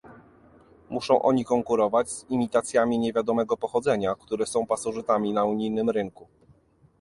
[0.89, 6.27] Muszą oni konkurować z imitacjami niewiadomego pochodzenia, które są pasożytami na unijnym rynku